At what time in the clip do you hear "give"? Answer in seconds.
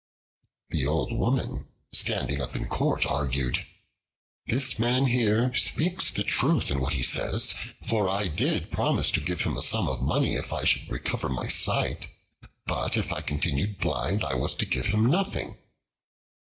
9.21-9.41, 14.65-14.87